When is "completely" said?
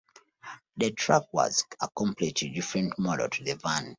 1.89-2.49